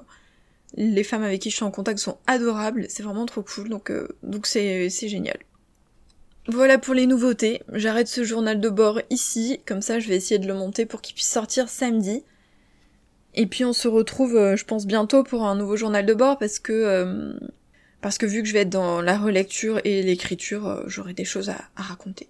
les 0.77 1.05
femmes 1.05 1.23
avec 1.23 1.41
qui 1.41 1.51
je 1.51 1.57
suis 1.57 1.65
en 1.65 1.71
contact 1.71 2.01
sont 2.01 2.19
adorables, 2.27 2.87
c'est 2.89 3.05
vraiment 3.05 3.27
trop 3.27 3.43
cool, 3.43 3.69
donc 3.69 3.93
donc 4.25 4.47
c'est 4.47 4.91
c'est 4.91 5.09
génial. 5.09 5.39
Voilà 6.49 6.79
pour 6.79 6.95
les 6.95 7.07
nouveautés. 7.07 7.63
J'arrête 7.73 8.09
ce 8.09 8.25
journal 8.25 8.61
de 8.61 8.69
bord 8.69 9.01
ici, 9.09 9.61
comme 9.67 9.81
ça 9.81 10.01
je 10.01 10.09
vais 10.09 10.17
essayer 10.17 10.39
de 10.39 10.49
le 10.49 10.55
monter 10.55 10.85
pour 10.85 11.01
qu'il 11.01 11.15
puisse 11.15 11.31
sortir 11.31 11.69
samedi. 11.69 12.25
Et 13.35 13.47
puis 13.47 13.65
on 13.65 13.73
se 13.73 13.89
retrouve, 13.89 14.37
euh, 14.37 14.57
je 14.57 14.65
pense, 14.65 14.87
bientôt 14.87 15.25
pour 15.25 15.45
un 15.45 15.57
nouveau 15.57 15.77
journal 15.77 16.07
de 16.07 16.15
bord 16.15 16.39
parce 16.39 16.59
que 16.59 16.73
euh, 16.73 17.33
parce 18.01 18.19
que 18.19 18.27
vu 18.27 18.43
que 18.43 18.49
je 18.49 18.53
vais 18.53 18.61
être 18.61 18.71
dans 18.71 19.01
la 19.01 19.17
relecture 19.17 19.81
et 19.85 20.03
l'écriture, 20.03 20.69
euh, 20.69 20.83
j'aurai 20.87 21.15
des 21.15 21.25
choses 21.25 21.49
à 21.49 21.59
raconter. 21.75 22.29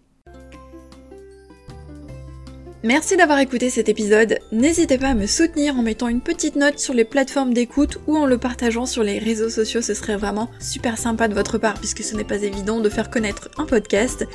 Merci 2.85 3.17
d'avoir 3.17 3.39
écouté 3.39 3.71
cet 3.71 3.89
épisode. 3.89 4.39
N'hésitez 4.53 4.99
pas 4.99 5.09
à 5.09 5.15
me 5.15 5.27
soutenir 5.27 5.75
en 5.79 5.83
mettant 5.83 6.09
une 6.09 6.21
petite 6.21 6.55
note 6.55 6.79
sur 6.79 6.93
les 6.93 7.07
plateformes 7.07 7.55
d'écoute 7.55 7.99
ou 8.07 8.15
en 8.15 8.27
le 8.27 8.37
partageant 8.37 8.85
sur 8.85 9.03
les 9.03 9.19
réseaux 9.19 9.49
sociaux. 9.49 9.81
Ce 9.81 9.95
serait 9.95 10.19
vraiment 10.19 10.51
super 10.61 10.99
sympa 10.99 11.27
de 11.29 11.35
votre 11.35 11.57
part 11.57 11.79
puisque 11.79 12.03
ce 12.03 12.15
n'est 12.15 12.25
pas 12.25 12.43
évident 12.43 12.81
de 12.81 12.91
faire 12.91 13.09
connaître 13.09 13.49
un 13.57 13.65
podcast. 13.65 14.27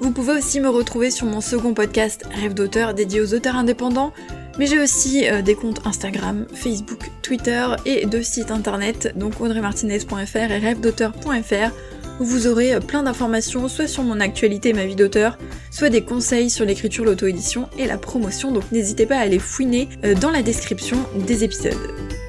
Vous 0.00 0.10
pouvez 0.10 0.32
aussi 0.32 0.58
me 0.58 0.68
retrouver 0.68 1.12
sur 1.12 1.26
mon 1.26 1.40
second 1.40 1.74
podcast 1.74 2.24
Rêve 2.34 2.54
d'auteur 2.54 2.92
dédié 2.92 3.20
aux 3.20 3.34
auteurs 3.34 3.54
indépendants. 3.54 4.12
Mais 4.58 4.66
j'ai 4.66 4.78
aussi 4.78 5.28
euh, 5.28 5.42
des 5.42 5.54
comptes 5.54 5.80
Instagram, 5.86 6.46
Facebook, 6.52 7.10
Twitter 7.22 7.66
et 7.86 8.06
deux 8.06 8.22
sites 8.22 8.50
internet, 8.50 9.12
donc 9.16 9.40
audreymartinez.fr 9.40 10.36
et 10.36 10.58
rêvedauteur.fr 10.58 11.72
où 12.20 12.24
vous 12.24 12.46
aurez 12.46 12.74
euh, 12.74 12.80
plein 12.80 13.02
d'informations 13.02 13.68
soit 13.68 13.86
sur 13.86 14.02
mon 14.02 14.20
actualité 14.20 14.70
et 14.70 14.72
ma 14.72 14.84
vie 14.84 14.96
d'auteur, 14.96 15.38
soit 15.70 15.90
des 15.90 16.02
conseils 16.02 16.50
sur 16.50 16.64
l'écriture, 16.64 17.04
l'auto-édition 17.04 17.68
et 17.78 17.86
la 17.86 17.98
promotion, 17.98 18.52
donc 18.52 18.70
n'hésitez 18.72 19.06
pas 19.06 19.16
à 19.16 19.20
aller 19.20 19.38
fouiner 19.38 19.88
euh, 20.04 20.14
dans 20.14 20.30
la 20.30 20.42
description 20.42 20.98
des 21.26 21.44
épisodes. 21.44 22.21